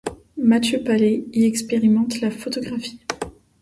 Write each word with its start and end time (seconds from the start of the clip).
Matthieu 0.37 0.83
Paley 0.83 1.27
y 1.31 1.45
expérimente 1.45 2.21
la 2.21 2.31
photographie. 2.31 3.01